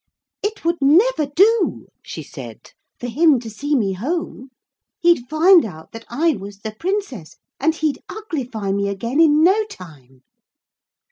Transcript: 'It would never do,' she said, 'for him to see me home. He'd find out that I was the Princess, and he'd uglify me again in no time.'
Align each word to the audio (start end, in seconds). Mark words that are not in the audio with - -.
'It 0.41 0.65
would 0.65 0.77
never 0.81 1.27
do,' 1.27 1.85
she 2.01 2.23
said, 2.23 2.71
'for 2.99 3.05
him 3.05 3.39
to 3.39 3.51
see 3.51 3.75
me 3.75 3.93
home. 3.93 4.49
He'd 4.99 5.29
find 5.29 5.63
out 5.63 5.91
that 5.91 6.05
I 6.09 6.35
was 6.37 6.61
the 6.61 6.71
Princess, 6.73 7.37
and 7.59 7.75
he'd 7.75 7.99
uglify 8.09 8.71
me 8.73 8.87
again 8.89 9.19
in 9.21 9.43
no 9.43 9.63
time.' 9.65 10.23